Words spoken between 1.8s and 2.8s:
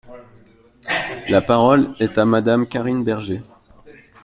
est à Madame